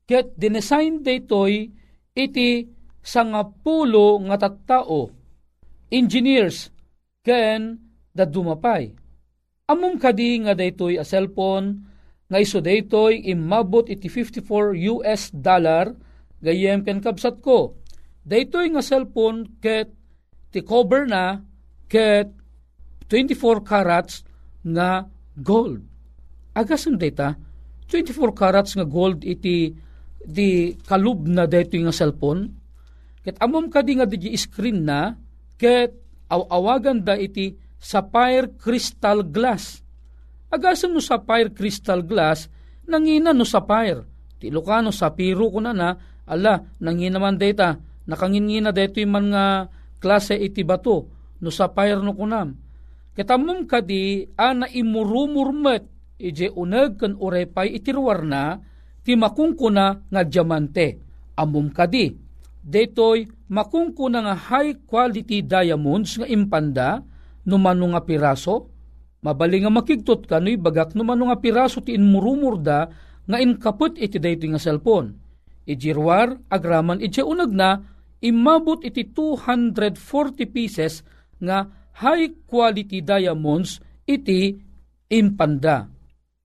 Ket 0.08 0.32
dinesign 0.40 1.04
daytoy 1.04 1.68
iti 2.16 2.64
sangapulo 3.04 4.24
nga 4.24 4.40
tattao, 4.40 5.12
engineers, 5.92 6.72
ken 7.20 7.76
dadumapay. 8.16 8.90
Amum 9.68 10.00
kadi 10.00 10.46
nga 10.46 10.56
daytoy 10.56 10.96
a 10.96 11.04
cellphone 11.04 11.84
nga 12.26 12.38
iso 12.40 12.58
daytoy 12.64 13.28
imabot 13.28 13.86
iti 13.86 14.08
54 14.08 14.78
US 14.96 15.30
dollar 15.34 15.92
gayem 16.40 16.86
ken 16.86 17.02
kabsat 17.02 17.42
ko. 17.42 17.76
Daytoy 18.26 18.74
nga 18.74 18.82
cellphone 18.82 19.60
ket 19.62 19.90
ti 20.50 20.62
cover 20.62 21.06
na 21.06 21.42
ket 21.90 22.30
24 23.10 23.62
carats 23.62 24.22
nga 24.66 25.06
gold. 25.38 25.95
Agasam 26.56 26.96
data, 26.96 27.36
24 27.92 28.32
carats 28.32 28.72
nga 28.72 28.88
gold 28.88 29.20
iti 29.22 29.76
di 30.24 30.72
kalub 30.88 31.28
na 31.28 31.44
dito 31.44 31.76
nga 31.76 31.92
cellphone. 31.92 32.48
Ket 33.20 33.36
amom 33.44 33.68
ka 33.68 33.84
di 33.84 34.00
nga 34.00 34.08
di 34.08 34.32
screen 34.32 34.88
na, 34.88 35.12
ket 35.60 35.92
awagan 36.32 37.04
da 37.04 37.14
iti 37.14 37.52
sapphire 37.76 38.56
crystal 38.56 39.20
glass. 39.20 39.84
Agasam 40.48 40.96
no 40.96 41.02
sapphire 41.04 41.52
crystal 41.52 42.00
glass, 42.00 42.48
nangina 42.88 43.36
no 43.36 43.44
sapphire. 43.44 44.08
Ti 44.40 44.48
Ilocano 44.48 44.90
sapiro 44.90 45.52
ko 45.52 45.60
na 45.60 45.76
na, 45.76 45.92
ala, 46.24 46.64
nangina 46.80 47.20
man 47.20 47.36
data, 47.36 47.76
nakangingina 48.08 48.72
dito 48.72 49.04
man 49.04 49.28
nga 49.28 49.68
klase 50.00 50.40
iti 50.40 50.64
bato, 50.64 51.12
no 51.36 51.50
sapphire 51.52 52.00
no 52.00 52.16
kunam 52.16 52.56
Katamom 53.16 53.64
kadi 53.64 54.28
ana 54.36 54.68
imurumurmet 54.68 55.95
ije 56.16 56.52
uneg 56.52 57.00
kan 57.00 57.16
urepay 57.16 57.76
itirwar 57.76 58.24
na 58.24 58.60
ti 59.04 59.14
makungkuna 59.14 60.08
nga 60.10 60.22
diamante. 60.24 60.98
Amom 61.36 61.68
kadi 61.68 62.10
detoy 62.66 63.28
makungkuna 63.52 64.18
nga 64.26 64.34
high 64.34 64.82
quality 64.88 65.44
diamonds 65.46 66.18
nga 66.18 66.26
impanda 66.26 67.04
no 67.46 67.56
nga 67.62 68.02
piraso 68.02 68.66
mabali 69.22 69.62
nga 69.62 69.70
makigtot 69.70 70.26
kanoy 70.26 70.58
bagak 70.58 70.98
no 70.98 71.06
nga 71.06 71.38
piraso 71.38 71.78
ti 71.84 71.94
inmurumurda 71.94 72.78
nga 73.26 73.38
inkaput 73.38 73.98
iti 73.98 74.18
daytoy 74.18 74.50
nga 74.54 74.62
cellphone. 74.62 75.14
Ijirwar 75.66 76.38
agraman 76.50 77.02
ije 77.02 77.22
uneg 77.26 77.50
na 77.50 77.82
imabot 78.22 78.82
iti 78.82 79.06
240 79.10 80.46
pieces 80.50 81.02
nga 81.42 81.66
high 82.00 82.46
quality 82.46 83.02
diamonds 83.02 83.82
iti 84.06 84.56
impanda. 85.10 85.95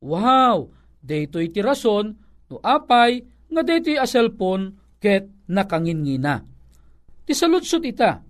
Wow! 0.02 0.70
Dito 1.02 1.42
iti 1.42 1.62
rason 1.62 2.14
no 2.50 2.58
apay 2.62 3.26
nga 3.50 3.62
dito 3.66 3.90
a 3.98 4.06
cellphone 4.06 4.78
ket 5.02 5.26
nakangingina. 5.50 6.46
Ti 7.26 7.34
saludsod 7.34 7.86
ita, 7.86 8.22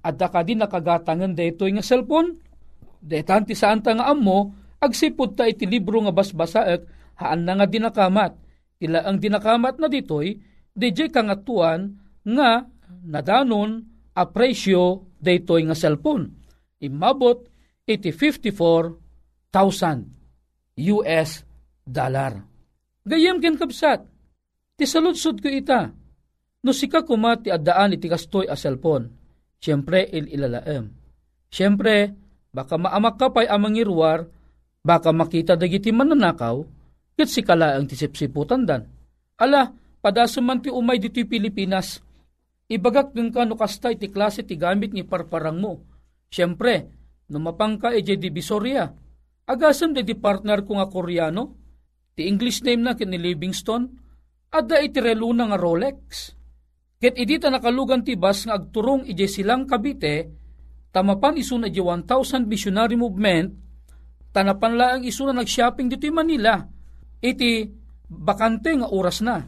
adda 0.00 0.26
ka 0.32 0.40
din 0.46 0.62
nakagatangan 0.62 1.36
dito 1.36 1.68
nga 1.68 1.84
cellphone, 1.84 2.40
detan 3.02 3.44
ti 3.44 3.52
saan 3.52 3.84
ta 3.84 3.92
nga 3.92 4.08
ammo, 4.08 4.54
agsipod 4.80 5.36
ta 5.36 5.44
iti 5.44 5.68
libro 5.68 6.00
nga 6.04 6.14
basbasaek, 6.14 6.80
haan 7.20 7.44
na 7.44 7.52
nga 7.60 7.66
dinakamat. 7.68 8.32
Ila 8.80 9.04
ang 9.04 9.20
dinakamat 9.20 9.80
na 9.80 9.88
ditoy, 9.88 10.36
DJ 10.76 11.08
kangatuan 11.08 11.96
nga 12.24 12.68
nadanon 13.04 13.84
a 14.16 14.24
presyo 14.28 15.04
daytoy 15.20 15.68
nga 15.68 15.76
cellphone 15.76 16.46
imabot 16.80 17.44
iti 17.88 18.12
54,000 18.12 20.15
US 20.76 21.44
dollar. 21.82 22.40
Gayem 23.06 23.40
ken 23.40 23.56
kapsat, 23.56 24.04
ti 24.76 24.84
saludsod 24.84 25.40
ko 25.40 25.48
ita, 25.48 25.88
no 26.64 26.70
sika 26.74 27.06
kuma 27.06 27.38
ti 27.38 27.48
addaan 27.48 27.94
iti 27.94 28.10
kastoy 28.10 28.50
a 28.50 28.58
cellphone, 28.58 29.08
siyempre 29.62 30.04
il 30.10 30.28
ilalaem. 30.32 30.90
Siyempre, 31.46 32.12
baka 32.50 32.76
maamak 32.76 33.14
ka 33.16 33.30
pa'y 33.30 33.46
amang 33.46 33.78
irwar, 33.78 34.26
baka 34.82 35.14
makita 35.14 35.54
dagiti 35.54 35.94
mananakaw, 35.94 36.66
ket 37.14 37.30
si 37.30 37.40
kalaang 37.46 37.86
ti 37.86 37.94
sipsiputan 37.94 38.66
dan. 38.66 38.82
Ala, 39.38 39.70
padasuman 40.02 40.60
ti 40.60 40.68
umay 40.68 40.98
dito'y 40.98 41.24
Pilipinas, 41.24 42.02
ibagak 42.66 43.14
ng 43.14 43.30
ka 43.30 43.46
no 43.46 43.54
kastay 43.54 43.94
ti 43.94 44.10
klase 44.10 44.42
ti 44.42 44.58
gamit 44.58 44.90
ni 44.90 45.06
parparang 45.06 45.56
mo, 45.56 45.96
Siyempre, 46.26 46.90
numapang 47.30 47.78
ka 47.78 47.94
e 47.94 48.02
di 48.02 48.18
Divisoria. 48.18 48.90
Agasam 49.46 49.94
di 49.94 50.02
partner 50.18 50.66
ko 50.66 50.78
nga 50.82 50.90
Koreano. 50.90 51.54
Ti 52.18 52.26
English 52.26 52.66
name 52.66 52.82
na 52.82 52.98
ni 52.98 53.18
Livingston. 53.18 53.86
Adda 54.50 54.82
iti 54.82 54.98
reluna 54.98 55.46
nga 55.46 55.58
Rolex. 55.58 56.34
Ket 56.96 57.14
idita 57.20 57.52
nakalugan 57.52 58.02
ti 58.02 58.16
bas 58.16 58.48
nga 58.48 58.56
agturong 58.56 59.04
ije 59.04 59.28
silang 59.28 59.68
kabite, 59.68 60.32
tamapan 60.88 61.36
iso 61.36 61.60
na 61.60 61.68
1,000 61.68 62.48
missionary 62.48 62.96
movement, 62.96 63.52
tanapan 64.32 64.72
laang 64.80 65.02
iso 65.04 65.28
na 65.28 65.36
nag-shopping 65.36 65.92
dito 65.92 66.08
Manila. 66.08 66.56
Iti 67.20 67.68
bakante 68.08 68.72
nga 68.72 68.88
oras 68.88 69.20
na. 69.20 69.44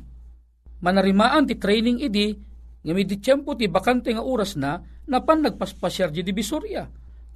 Manarimaan 0.85 1.49
ti 1.49 1.57
training 1.57 2.05
idi, 2.05 2.37
nga 2.85 2.93
may 2.93 3.09
tiyempo 3.09 3.57
ti 3.57 3.65
bakante 3.65 4.13
nga 4.13 4.21
oras 4.23 4.55
na, 4.61 4.77
napan 5.09 5.49
nagpaspasyar 5.49 6.13
di 6.13 6.21
Divisoria. 6.21 6.85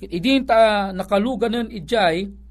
Idin 0.02 0.44
ta 0.44 0.92
nakaluganan 0.92 1.72
ijay, 1.72 2.41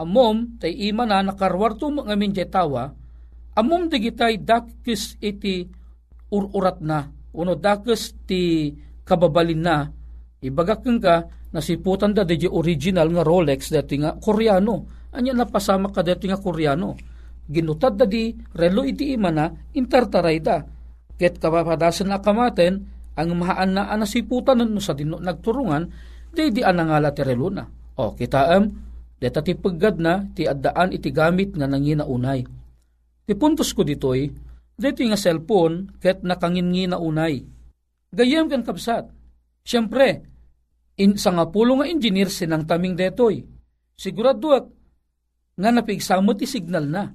amom 0.00 0.56
tay 0.56 0.72
ima 0.88 1.04
na 1.04 1.20
nakarwarto 1.20 1.92
mga 1.92 2.16
min 2.16 2.32
tawa, 2.32 2.88
amom 3.52 3.92
digitay 3.92 4.40
dakis 4.40 5.20
iti 5.20 5.68
ururat 6.32 6.80
na, 6.80 7.12
uno 7.36 7.52
dakis 7.52 8.16
ti 8.24 8.72
kababalin 9.04 9.60
na, 9.60 9.92
ibagak 10.40 10.88
ka 11.04 11.28
nasiputan 11.50 12.14
da 12.14 12.22
di 12.22 12.46
original 12.46 13.10
nga 13.10 13.26
Rolex 13.26 13.74
dati 13.74 13.98
nga 13.98 14.16
Koreano. 14.16 14.86
Anya 15.10 15.34
napasama 15.34 15.90
ka 15.90 16.06
dati 16.06 16.30
nga 16.30 16.38
Koreano. 16.38 16.94
Ginutad 17.50 17.98
da 17.98 18.06
di 18.06 18.30
relo 18.54 18.86
iti 18.86 19.10
ima 19.10 19.34
na 19.34 19.50
intartaray 19.74 20.38
da. 20.38 20.62
Ket 21.18 21.42
kapapadasan 21.42 22.08
na 22.08 22.22
kamaten 22.22 22.86
ang 23.18 23.30
mahaan 23.34 23.74
na 23.74 23.90
anasiputan 23.90 24.62
no 24.62 24.80
sa 24.80 24.94
dino 24.94 25.18
nagturungan, 25.18 25.90
di 26.30 26.54
di 26.54 26.62
anangala 26.62 27.10
ti 27.10 27.26
reluna. 27.26 27.66
O 28.00 28.14
kitaam, 28.14 28.89
deta 29.20 29.44
ti 29.44 29.52
paggad 29.52 30.00
na 30.00 30.24
ti 30.32 30.48
addaan 30.48 30.96
iti 30.96 31.12
gamit 31.12 31.52
nga 31.52 31.68
nangina 31.68 32.08
unay. 32.08 32.48
Ti 33.28 33.32
puntos 33.36 33.76
ko 33.76 33.84
ditoy, 33.84 34.32
dito 34.80 35.04
nga 35.04 35.20
cellphone 35.20 36.00
ket 36.00 36.24
nakangin 36.24 36.72
unay. 36.96 37.44
Gayam 38.10 38.48
kan 38.48 38.64
kapsat. 38.64 39.12
Siyempre, 39.60 40.24
in, 40.98 41.20
sa 41.20 41.30
nga 41.36 41.46
pulo 41.46 41.78
nga 41.78 41.86
engineer 41.86 42.32
sinang 42.32 42.64
taming 42.64 42.96
detoy. 42.96 43.44
Siguraduat 43.94 44.64
nga 45.60 45.70
napigsamot 45.70 46.40
ti 46.40 46.48
signal 46.48 46.88
na. 46.88 47.12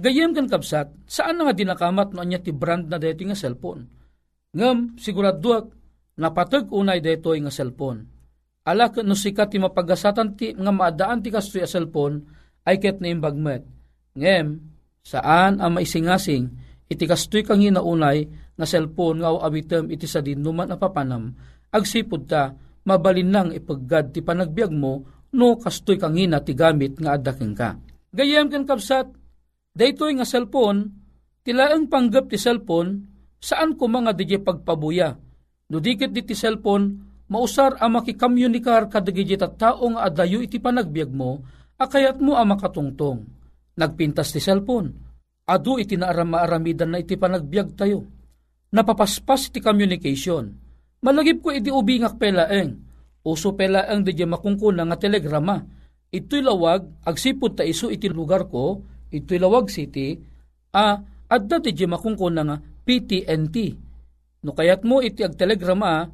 Gayam 0.00 0.32
kan 0.32 0.48
kapsat, 0.48 0.90
saan 1.04 1.38
nga 1.38 1.52
dinakamat 1.52 2.16
no 2.16 2.24
anya 2.24 2.40
ti 2.40 2.56
brand 2.56 2.88
na 2.88 2.96
dito 2.96 3.22
nga 3.28 3.36
cellphone? 3.36 3.84
Ngam, 4.56 4.96
siguraduak, 4.96 5.68
napatag 6.16 6.72
unay 6.72 7.04
detoy 7.04 7.44
nga 7.44 7.52
cellphone. 7.52 8.17
Ala 8.68 8.92
no 9.00 9.16
sikat 9.16 9.56
ti 9.56 9.56
mapagasatan 9.56 10.36
ti 10.36 10.52
nga 10.52 10.68
maadaan 10.68 11.24
ti 11.24 11.32
kastoy 11.32 11.64
a 11.64 11.68
cellphone 11.68 12.20
ay 12.68 12.76
ket 12.76 13.00
na 13.00 13.08
imbagmet. 13.08 13.64
Ngem, 14.12 14.60
saan 15.00 15.56
ang 15.56 15.72
maisingasing 15.72 16.52
iti 16.84 17.04
kastoy 17.08 17.40
kang 17.40 17.64
hinaunay 17.64 18.28
nga 18.60 18.66
cellphone 18.68 19.24
nga 19.24 19.32
awitem 19.32 19.88
iti 19.88 20.04
sa 20.04 20.20
dinuman 20.20 20.68
apapanam, 20.68 21.32
agsipod 21.72 22.28
ta, 22.28 22.52
mabalin 22.84 23.32
nang 23.32 23.50
ipaggad 23.56 24.12
ti 24.12 24.20
panagbiag 24.20 24.72
mo, 24.72 25.04
no 25.32 25.56
kastoy 25.56 25.96
kang 25.96 26.20
hina 26.20 26.44
ti 26.44 26.52
gamit 26.52 27.00
nga 27.00 27.16
adaking 27.16 27.56
ka. 27.56 27.80
Gayem 28.12 28.52
kan 28.52 28.68
kapsat, 28.68 29.08
daytoy 29.72 30.16
nga 30.16 30.28
cellphone, 30.28 30.92
tilaang 31.40 31.88
panggap 31.88 32.28
ti 32.28 32.36
cellphone, 32.36 33.04
saan 33.40 33.80
ko 33.80 33.88
mga 33.88 34.12
DJ 34.12 34.44
pagpabuya. 34.44 35.16
No 35.68 35.76
dikit 35.80 36.12
di 36.12 36.24
ti 36.24 36.32
cellphone, 36.32 37.07
mausar 37.28 37.76
ang 37.78 38.00
makikamunikar 38.00 38.88
kadagiti 38.88 39.36
tao 39.36 39.84
nga 39.94 40.08
adayo 40.08 40.40
iti 40.40 40.56
panagbiag 40.58 41.12
mo, 41.12 41.44
akayat 41.76 42.18
mo 42.18 42.34
ang 42.34 42.56
makatungtong. 42.56 43.24
Nagpintas 43.78 44.34
ti 44.34 44.40
cellphone, 44.42 44.90
adu 45.46 45.78
iti 45.78 45.94
naarama-aramidan 45.94 46.90
na 46.92 46.98
iti 46.98 47.14
panagbiag 47.14 47.78
tayo. 47.78 48.02
Napapaspas 48.74 49.48
iti 49.48 49.62
communication. 49.62 50.50
Malagip 50.98 51.40
ko 51.40 51.54
iti 51.54 51.70
ubingak 51.70 52.18
pelaeng, 52.18 52.74
uso 53.22 53.54
pelaeng 53.54 54.02
di 54.02 54.12
makungkuna 54.18 54.82
nga 54.82 54.98
telegrama, 54.98 55.62
ito'y 56.10 56.42
lawag, 56.42 57.06
agsipod 57.06 57.54
ta 57.54 57.62
iso 57.62 57.86
iti 57.86 58.10
lugar 58.10 58.50
ko, 58.50 58.82
ito'y 59.14 59.38
lawag 59.38 59.70
city, 59.70 60.18
a 60.74 60.98
adda 61.30 61.56
ti 61.62 61.70
makungkuna 61.86 62.40
nga 62.42 62.56
PTNT. 62.58 63.56
No 64.42 64.56
kayat 64.56 64.82
mo 64.82 64.98
iti 64.98 65.22
ag 65.22 65.38
telegrama, 65.38 66.08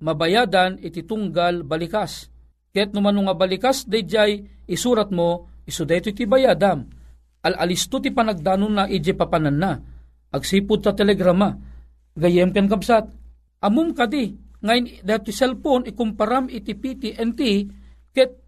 mabayadan 0.00 0.80
iti 0.80 1.04
tunggal 1.04 1.62
balikas. 1.62 2.28
Ket 2.70 2.94
no 2.94 3.02
nga 3.02 3.34
balikas, 3.34 3.84
dayjay 3.86 4.64
isurat 4.66 5.10
mo, 5.10 5.50
iso 5.66 5.86
dayto 5.86 6.10
iti 6.10 6.24
bayadam. 6.24 6.86
Al-alisto 7.40 7.98
ti 7.98 8.12
panagdanon 8.12 8.72
na 8.74 8.84
ije 8.86 9.16
papanan 9.16 9.56
na. 9.56 9.72
Agsipod 10.30 10.84
ta 10.84 10.92
telegrama. 10.92 11.56
Gayem 12.14 12.52
ken 12.52 12.68
kapsat. 12.68 13.08
Amum 13.60 13.92
kadi, 13.96 14.32
ngayon 14.60 15.04
dati 15.04 15.32
cellphone 15.32 15.88
ikumparam 15.88 16.48
iti 16.52 16.76
PTNT, 16.76 17.40
ket 18.12 18.40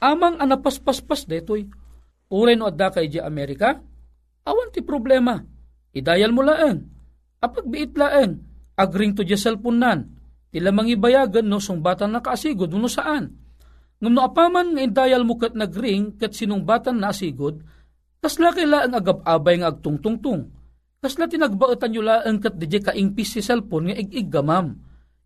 Amang 0.00 0.40
anapaspaspas 0.40 1.28
detoy. 1.28 1.68
Uray 2.32 2.56
no 2.56 2.72
adda 2.72 2.88
kay 2.88 3.12
Amerika, 3.20 3.76
awan 4.48 4.72
ti 4.72 4.80
problema. 4.80 5.36
Idayal 5.92 6.32
mo 6.32 6.40
laeng. 6.40 6.88
Apag 7.40 7.68
biit 7.68 7.92
laeng, 7.96 8.40
agring 8.80 9.12
to 9.12 9.22
di 9.22 9.36
cellphone 9.36 9.78
nan. 9.80 9.98
Tila 10.50 10.74
mangibayagan 10.74 11.46
no 11.46 11.62
sung 11.62 11.82
batan 11.82 12.14
na 12.14 12.20
kaasigod 12.22 12.74
no 12.74 12.90
saan. 12.90 13.34
Ngam 14.02 14.12
no 14.12 14.20
apaman 14.26 14.74
nga 14.74 14.82
idayal 14.82 15.22
mo 15.22 15.38
kat 15.38 15.54
nagring 15.54 16.18
kat 16.18 16.34
sinong 16.34 16.66
batan 16.66 16.98
na 16.98 17.14
asigod, 17.14 17.62
kasla 18.18 18.50
kaila 18.50 18.88
ang 18.88 18.94
agab-abay 18.96 19.62
nga 19.62 19.70
agtungtungtung. 19.70 20.50
Kasla 21.00 21.30
tinagbaetan 21.30 21.94
nyo 21.94 22.02
laeng 22.04 22.38
kat 22.42 22.60
di 22.60 22.66
kaingpis 22.68 23.38
si 23.38 23.40
cellphone 23.40 23.92
nga 23.92 23.96
ig-ig 23.96 24.28
gamam. 24.28 24.76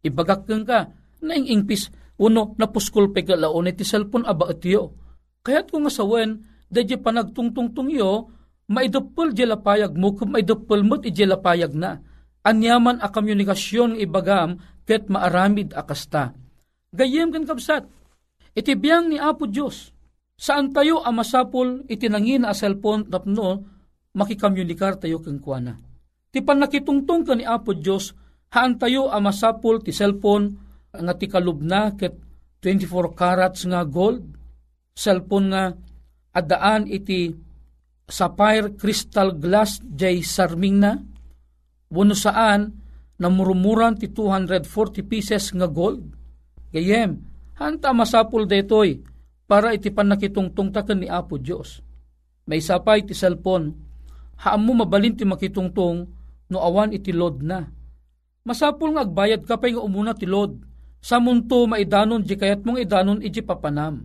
Ibagak 0.04 0.46
ka, 0.46 0.92
na 1.24 1.32
ing-ingpis 1.34 1.88
Uno, 2.14 2.54
napuskol 2.54 3.10
pe 3.10 3.26
ka 3.26 3.34
laon 3.34 3.66
iti 3.66 3.82
cellphone 3.82 4.22
aba 4.22 4.54
itiyo. 4.54 4.94
Kaya't 5.42 5.74
kung 5.74 5.90
asawen, 5.90 6.46
dadya 6.70 7.02
panagtungtungtung 7.02 7.90
yo, 7.90 8.30
maidapol 8.70 9.34
jela 9.34 9.58
payag 9.58 9.98
mo, 9.98 10.14
kung 10.14 10.30
maidapol 10.30 10.86
mo't 10.86 11.02
ijela 11.02 11.42
payag 11.42 11.74
na. 11.74 11.98
Anyaman 12.46 13.02
a 13.02 13.10
komunikasyon 13.10 13.98
ibagam, 13.98 14.62
ket 14.84 15.08
maaramid 15.08 15.72
akasta. 15.72 16.32
Gayem 16.94 17.34
kan 17.34 17.44
kapsat, 17.48 17.84
iti 18.54 18.72
biyang 18.78 19.10
ni 19.10 19.18
Apo 19.18 19.50
Diyos, 19.50 19.90
saan 20.38 20.70
tayo 20.70 21.02
amasapol 21.02 21.88
itinangin 21.90 22.46
a 22.46 22.54
cellphone 22.54 23.08
tapno, 23.10 23.64
makikomunikar 24.14 25.02
tayo 25.02 25.18
kang 25.18 25.42
kuana. 25.42 25.74
Ti 26.30 26.38
panakitungtong 26.44 27.22
ka 27.26 27.34
ni 27.34 27.42
Apo 27.42 27.74
Diyos, 27.74 28.14
haan 28.54 28.78
tayo 28.78 29.10
amasapol 29.10 29.82
ti 29.82 29.90
cellphone 29.90 30.54
nga 30.94 31.14
ti 31.18 31.26
kalubna 31.26 31.90
ket 31.98 32.14
24 32.62 33.18
carats 33.18 33.66
nga 33.66 33.82
gold, 33.82 34.22
cellphone 34.94 35.46
nga 35.50 35.64
adaan 36.38 36.86
iti 36.86 37.34
sapphire 38.06 38.78
crystal 38.78 39.34
glass 39.34 39.82
jay 39.82 40.22
sarming 40.22 40.78
na, 40.78 40.94
wano 41.90 42.14
saan 42.14 42.83
na 43.18 43.30
murumuran 43.30 43.94
ti 43.94 44.10
240 44.10 45.04
pieces 45.06 45.54
nga 45.54 45.70
gold. 45.70 46.02
Gayem, 46.74 47.22
hanta 47.54 47.94
masapul 47.94 48.50
detoy 48.50 49.02
para 49.46 49.70
iti 49.70 49.94
panakitungtong 49.94 50.74
taken 50.74 51.04
ni 51.04 51.08
Apo 51.10 51.38
Diyos. 51.38 51.78
May 52.44 52.60
sapay 52.60 53.06
ti 53.06 53.14
cellphone, 53.14 53.72
haam 54.42 54.60
mo 54.66 54.82
mabalin 54.82 55.14
ti 55.14 55.22
makitungtong 55.22 55.98
no 56.50 56.58
awan 56.58 56.92
iti 56.92 57.14
load 57.14 57.40
na. 57.40 57.64
Masapul 58.44 58.92
nga 58.92 59.06
agbayad 59.06 59.46
ka 59.48 59.56
pa 59.56 59.70
nga 59.70 59.80
umuna 59.80 60.12
ti 60.12 60.28
load 60.28 60.60
sa 61.00 61.20
munto 61.20 61.64
maidanon 61.64 62.24
di 62.24 62.36
kayat 62.36 62.64
mong 62.64 62.80
idanon 62.80 63.20
iji 63.24 63.40
papanam. 63.40 64.04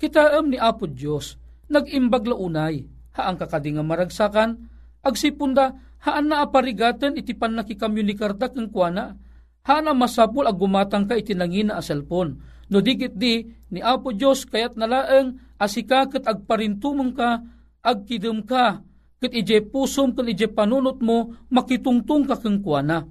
Kitaam 0.00 0.48
ni 0.48 0.56
Apo 0.56 0.88
Diyos, 0.88 1.36
nagimbag 1.68 2.24
launay, 2.24 2.88
haang 3.12 3.36
kakadi 3.36 3.76
nga 3.76 3.84
maragsakan, 3.84 4.56
agsipunda, 5.04 5.76
haan 6.00 6.32
na 6.32 6.44
aparigatan 6.44 7.16
iti 7.16 7.36
pan 7.36 7.56
nakikamunikarta 7.56 8.52
kang 8.52 8.72
kuana, 8.72 9.16
haan 9.64 9.84
na 9.84 9.92
masapul 9.92 10.48
ag 10.48 10.56
gumatang 10.56 11.04
ka 11.04 11.16
iti 11.16 11.36
nangina 11.36 11.76
a 11.76 11.82
cellphone. 11.84 12.40
No 12.70 12.78
digit 12.78 13.18
di, 13.18 13.44
ni 13.74 13.80
Apo 13.82 14.14
Diyos 14.14 14.46
kayat 14.46 14.78
nalaeng 14.78 15.36
asika 15.58 16.06
kat 16.06 16.24
agparintumong 16.24 17.12
ka, 17.12 17.42
agkidum 17.82 18.46
ka, 18.46 18.80
kat 19.20 19.32
ije 19.34 19.60
pusom 19.66 20.14
kan 20.14 20.30
ije 20.30 20.48
panunot 20.48 21.02
mo, 21.02 21.34
makitungtung 21.50 22.24
ka 22.24 22.38
kang 22.38 22.62
kuana. 22.62 23.04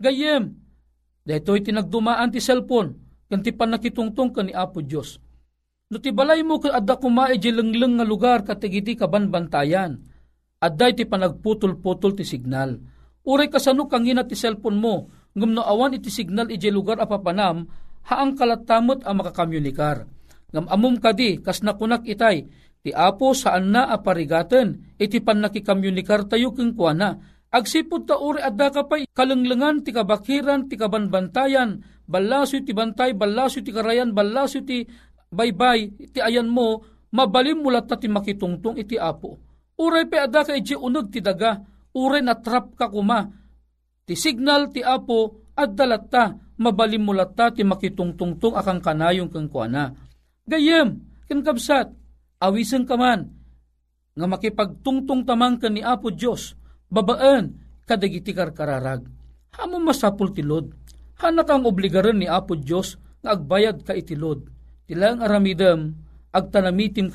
Gayem, 0.00 0.56
Dahito'y 1.20 1.60
tinagdumaan 1.60 2.32
ti 2.32 2.40
cellphone, 2.40 2.96
kan 3.28 3.44
ti 3.44 3.52
panakitungtong 3.52 4.30
ka 4.32 4.40
ni 4.40 4.56
Apo 4.56 4.80
Diyos. 4.80 5.20
No 5.90 5.98
ti 5.98 6.14
balay 6.14 6.40
mo 6.46 6.62
ka 6.62 6.70
adda 6.70 6.96
kumae 6.96 7.34
di 7.36 7.50
lengleng 7.50 7.98
nga 7.98 8.06
lugar 8.06 8.46
katigiti 8.46 8.94
kabanbantayan. 8.94 10.09
Adday 10.60 10.92
ti 10.92 11.04
panagputol-putol 11.08 12.12
ti 12.20 12.24
signal. 12.28 12.76
Uray 13.24 13.48
kasano 13.48 13.88
kang 13.88 14.04
ti 14.04 14.36
cellphone 14.36 14.76
mo, 14.76 15.08
ngum 15.32 15.56
no 15.56 15.64
awan 15.64 15.96
iti 15.96 16.12
signal 16.12 16.52
iti 16.52 16.68
lugar 16.68 17.00
apapanam, 17.00 17.64
haang 18.04 18.36
kalatamot 18.36 19.00
ang 19.08 19.24
makakamunikar. 19.24 20.04
Ngam 20.52 20.68
amum 20.68 20.94
kadi, 21.00 21.40
kas 21.40 21.64
nakunak 21.64 22.04
itay, 22.04 22.44
ti 22.84 22.92
apo 22.92 23.32
saan 23.32 23.72
na 23.72 23.88
aparigaten, 23.88 24.96
iti 25.00 25.24
pan 25.24 25.40
nakikamunikar 25.40 26.28
tayo 26.28 26.52
keng 26.52 26.76
kuana, 26.76 27.16
Agsipod 27.50 28.06
ta 28.06 28.14
uri 28.14 28.38
adda 28.38 28.70
ka 28.70 28.86
pa'y 28.86 29.10
kalenglengan 29.10 29.82
ti 29.82 29.90
kabakiran 29.90 30.70
ti 30.70 30.78
kabanbantayan, 30.78 31.82
balaso 32.06 32.62
ti 32.62 32.70
bantay, 32.70 33.10
balaso 33.10 33.58
ti 33.58 33.74
karayan, 33.74 34.14
balaso 34.14 34.62
ti 34.62 34.86
baybay, 35.34 35.90
ti 36.14 36.22
ayan 36.22 36.46
mo, 36.46 36.78
mabalim 37.10 37.58
mulat 37.58 37.90
ta 37.90 37.98
ti 37.98 38.06
makitungtong 38.06 38.78
iti 38.78 38.94
apo. 38.94 39.49
Uray 39.80 40.04
pe 40.04 40.20
adda 40.20 40.44
ka 40.44 40.52
iti 40.52 40.76
unag 40.76 41.08
ti 41.08 41.24
daga, 41.24 41.56
uray 41.96 42.20
na 42.20 42.36
trap 42.36 42.76
ka 42.76 42.92
kuma. 42.92 43.24
Ti 44.04 44.12
signal 44.12 44.68
ti 44.68 44.84
apo, 44.84 45.48
addalat 45.56 46.04
ta, 46.12 46.36
mabalim 46.60 47.08
mulat 47.08 47.32
ta 47.32 47.48
ti 47.48 47.64
makitungtungtong 47.64 48.60
akang 48.60 48.84
kanayong 48.84 49.32
kang 49.32 49.48
kuana. 49.48 49.88
Gayem, 50.44 51.00
kinkabsat, 51.24 51.88
awisan 52.44 52.84
ka 52.84 53.00
man, 53.00 53.32
nga 54.12 54.26
makipagtungtong 54.28 55.24
tamang 55.24 55.56
ka 55.56 55.72
ni 55.72 55.80
Apo 55.80 56.12
Diyos, 56.12 56.52
babaan 56.92 57.56
kadagiti 57.88 58.36
karkararag. 58.36 59.06
Hamo 59.56 59.80
masapul 59.80 60.34
tilod. 60.34 60.74
Hanak 61.20 61.48
ang 61.48 61.64
obligaran 61.64 62.20
ni 62.20 62.28
Apo 62.28 62.58
Diyos 62.58 63.00
nga 63.24 63.32
agbayad 63.32 63.80
ka 63.80 63.96
itilod. 63.96 64.44
Tilang 64.84 65.24
aramidam, 65.24 65.94
agtanamitim 66.34 67.08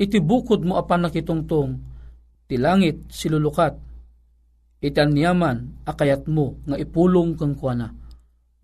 kalaeng, 0.00 0.08
itibukod 0.08 0.64
mo 0.64 0.80
apan 0.80 1.04
nakitungtong, 1.04 1.76
tilangit 2.48 3.12
silulukat, 3.12 3.76
itan 4.80 5.12
niyaman 5.12 5.84
akayat 5.84 6.24
mo 6.24 6.56
nga 6.64 6.80
ipulong 6.80 7.36
kang 7.36 7.52
kuana. 7.52 7.92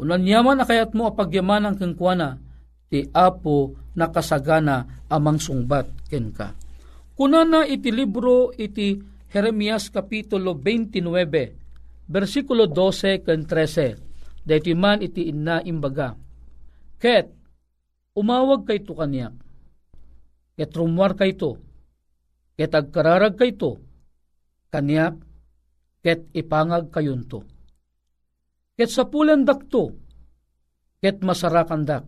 Unan 0.00 0.24
niyaman 0.24 0.60
akayat 0.60 0.96
mo 0.96 1.08
apagyaman 1.08 1.76
kang 1.76 1.92
kuana, 1.92 2.40
ti 2.88 3.04
apo 3.12 3.76
nakasagana 3.96 5.04
amang 5.12 5.36
sungbat 5.36 6.08
ken 6.08 6.32
ka. 6.32 6.56
Kunana 7.16 7.64
iti 7.64 7.88
libro 7.88 8.52
iti 8.52 8.96
Jeremias 9.32 9.88
Kapitulo 9.88 10.52
29, 10.56 12.08
versikulo 12.08 12.68
12 12.68 13.24
kan 13.24 13.40
13. 13.44 14.46
Dahito 14.46 14.70
man 14.78 15.02
iti 15.02 15.26
inna 15.26 15.58
imbaga. 15.64 16.14
Ket, 17.02 17.26
umawag 18.14 18.62
kay 18.68 18.84
to. 18.86 18.94
Ket 20.56 20.72
rumwar 20.72 21.12
kay 21.14 21.36
to. 21.36 21.60
Ket 22.56 22.72
agkararag 22.72 23.36
kay 23.36 23.52
to. 23.54 23.76
Kanyak, 24.72 25.20
ket 26.00 26.32
ipangag 26.32 26.88
kayunto. 26.88 27.44
Ket 28.76 28.88
sa 28.88 29.08
pulan 29.08 29.44
dakto, 29.44 29.92
ket 31.00 31.20
masarakan 31.20 31.84
dak. 31.84 32.04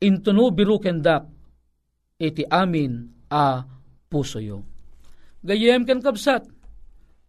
Intuno 0.00 0.48
biru 0.54 0.80
kendak, 0.80 1.28
iti 2.16 2.46
amin 2.46 3.26
a 3.28 3.62
puso 4.08 4.40
yung. 4.40 4.64
Gayem 5.44 5.84
kan 5.84 6.00
kapsat, 6.00 6.48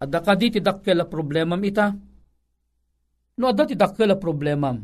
Adda 0.02 0.20
ka 0.26 0.34
di 0.34 0.50
ti 0.50 0.60
dakkel 0.66 0.98
a 0.98 1.06
problemam 1.06 1.62
ita. 1.62 1.94
No 3.38 3.46
adda 3.46 3.70
ti 3.70 3.78
dakkel 3.78 4.18
problemam. 4.18 4.82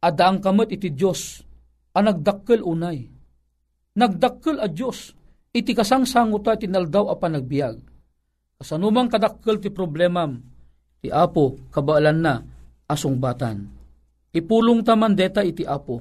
Adda 0.00 0.24
ang 0.24 0.40
kamot 0.40 0.72
iti 0.72 0.88
Diyos 0.96 1.44
a 1.92 2.00
nagdakkel 2.00 2.64
unay. 2.64 3.17
Nagdakkel 3.98 4.62
a 4.62 4.70
Diyos 4.70 5.10
iti 5.50 5.74
kasangsanguta 5.74 6.54
iti 6.54 6.70
naldaw 6.70 7.10
a 7.10 7.18
panagbiag. 7.18 7.82
Kasanumang 8.62 9.10
kadakkel 9.10 9.58
ti 9.58 9.74
problemam, 9.74 10.38
ti 11.02 11.10
apo 11.10 11.58
kabaalan 11.74 12.18
na 12.22 12.38
asong 12.86 13.18
batan. 13.18 13.66
Ipulong 14.30 14.86
taman 14.86 15.18
deta 15.18 15.42
iti 15.42 15.66
apo. 15.66 15.98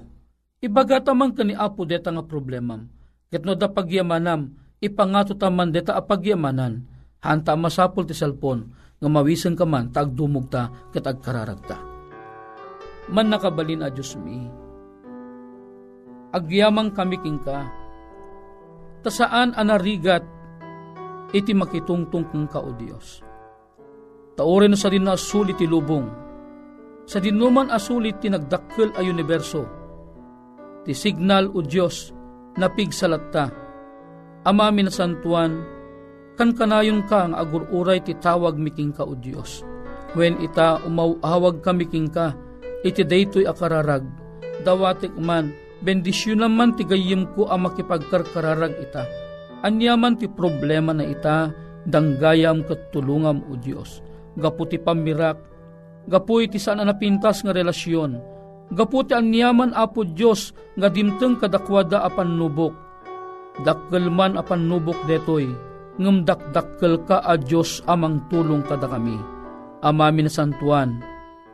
Ibaga 0.62 1.02
taman 1.02 1.34
kani 1.34 1.58
apo 1.58 1.90
deta 1.90 2.14
nga 2.14 2.22
problemam. 2.22 2.86
Ket 3.34 3.42
no 3.42 3.58
da 3.58 3.66
pagyamanam, 3.66 4.54
ipangato 4.78 5.34
taman 5.34 5.74
deta 5.74 5.98
a 5.98 6.02
pagyamanan. 6.06 6.86
Hanta 7.18 7.58
masapol 7.58 8.06
ti 8.06 8.14
cellphone 8.14 8.70
nga 9.02 9.10
mawisan 9.10 9.58
ka 9.58 9.66
man 9.66 9.90
tagdumog 9.90 10.54
ta 10.54 10.70
ket 10.94 11.02
agkararagta. 11.02 11.82
Man 13.10 13.34
nakabalin 13.34 13.82
a 13.82 13.90
Diyos 13.90 14.14
mi. 14.22 14.46
Agyamang 16.30 16.94
kami 16.94 17.18
king 17.26 17.42
ka. 17.42 17.87
Ta 19.06 19.10
saan 19.14 19.54
anarigat 19.54 20.24
iti 21.36 21.52
makitungtong 21.52 22.32
kong 22.32 22.48
ka 22.48 22.60
o 22.64 22.72
Diyos. 22.76 23.22
Taorin 24.38 24.78
sa 24.78 24.94
din 24.94 25.04
na 25.04 25.18
asulit 25.18 25.58
ti 25.58 25.66
lubong, 25.66 26.06
sa 27.10 27.18
dinuman 27.18 27.74
asulit 27.74 28.22
ti 28.22 28.30
nagdakkel 28.30 28.94
a 28.94 29.02
universo, 29.02 29.66
ti 30.86 30.94
signal 30.94 31.50
o 31.52 31.66
Diyos 31.66 32.14
na 32.62 32.70
pigsalat 32.70 33.24
ta, 33.34 33.50
amami 34.46 34.86
na 34.86 34.94
santuan, 34.94 35.66
kan 36.38 36.54
kanayon 36.54 37.02
ka 37.10 37.26
ang 37.26 37.34
agururay 37.34 37.98
ti 38.06 38.14
tawag 38.14 38.62
miking 38.62 38.94
ka 38.94 39.02
o 39.02 39.18
Diyos. 39.18 39.66
When 40.14 40.38
ita 40.40 40.86
umawawag 40.86 41.66
kami 41.66 41.90
king 41.90 42.14
ka, 42.14 42.38
iti 42.86 43.02
daytoy 43.02 43.50
akararag, 43.50 44.06
dawatik 44.62 45.18
man, 45.18 45.52
bendisyon 45.84 46.42
naman 46.42 46.74
ti 46.74 46.86
gayim 46.86 47.30
ko 47.38 47.50
ang 47.50 47.70
makipagkarkararag 47.70 48.74
ita, 48.82 49.06
Anyaman 49.66 50.22
ti 50.22 50.30
problema 50.30 50.94
na 50.94 51.02
ita, 51.02 51.50
danggayam 51.90 52.62
kat 52.62 52.94
tulungam 52.94 53.42
o 53.50 53.58
Diyos. 53.58 54.06
Gapu 54.38 54.70
ti 54.70 54.78
pamirak, 54.78 55.42
gapu 56.06 56.46
iti 56.46 56.62
sana 56.62 56.86
napintas 56.86 57.42
nga 57.42 57.58
relasyon, 57.58 58.22
gapu 58.70 59.02
ti 59.02 59.18
anyaman 59.18 59.74
apo 59.74 60.06
Diyos 60.06 60.54
nga 60.78 60.94
dimteng 60.94 61.42
kadakwada 61.42 62.06
apan 62.06 62.38
nubok. 62.38 62.74
Dakkel 63.66 64.14
man 64.14 64.38
apan 64.38 64.70
nubok 64.70 65.02
detoy, 65.10 65.50
ngem 65.98 66.22
dakdakkel 66.22 67.02
ka 67.10 67.26
a 67.26 67.34
Diyos 67.34 67.82
amang 67.90 68.22
tulong 68.30 68.62
kada 68.62 68.86
kami. 68.86 69.18
Amami 69.82 70.22
na 70.22 70.30
santuan, 70.30 71.02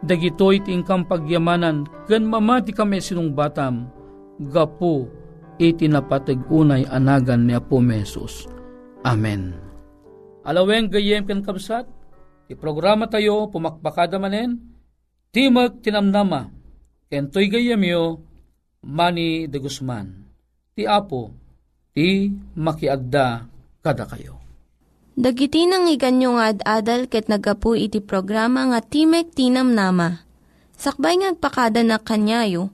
dagitoy 0.04 0.60
ti 0.60 0.76
ingkang 0.76 1.08
pagyamanan, 1.08 1.88
ken 2.04 2.28
mamati 2.28 2.76
kami 2.76 3.00
sinong 3.00 3.32
batam, 3.32 3.88
gapu 4.40 5.10
iti 5.62 5.86
napatag 5.86 6.42
unay 6.50 6.88
anagan 6.90 7.46
ni 7.46 7.54
Apo 7.54 7.78
Mesos. 7.78 8.50
Amen. 9.06 9.54
Alaweng 10.44 10.92
gayem 10.92 11.24
ken 11.24 11.44
kabsat, 11.44 11.88
ti 12.48 12.54
programa 12.56 13.08
tayo 13.08 13.48
pumakbakada 13.48 14.20
manen, 14.20 14.60
timag 15.32 15.80
tinamnama, 15.80 16.52
ken 17.08 17.32
toy 17.32 17.48
gayem 17.48 17.84
yo, 17.84 18.24
Mani 18.84 19.48
de 19.48 19.58
Guzman. 19.64 20.28
Ti 20.76 20.84
Apo, 20.84 21.32
ti 21.96 22.34
makiagda 22.58 23.48
kada 23.80 24.04
kayo. 24.10 24.44
Dagiti 25.14 25.70
nang 25.70 25.86
iganyo 25.86 26.36
nga 26.36 26.50
ad-adal 26.50 27.06
ket 27.06 27.30
nagapu 27.30 27.78
iti 27.78 28.02
programa 28.02 28.66
nga 28.74 28.82
Timek 28.82 29.30
Tinam 29.30 29.78
Nama. 29.78 30.26
Sakbay 30.74 31.22
ngagpakada 31.22 31.86
na 31.86 32.02
kanyayo, 32.02 32.74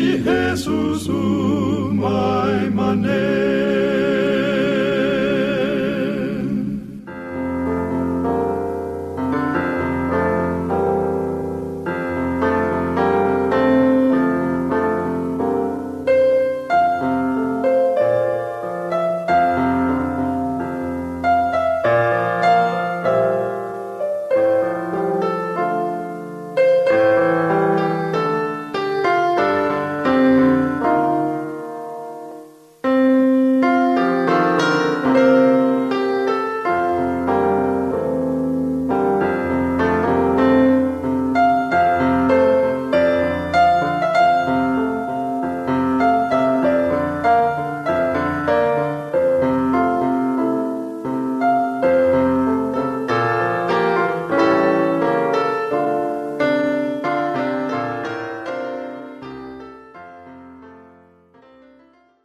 Jesusu, 0.23 1.91
my 1.93 2.69
manet. 2.69 4.20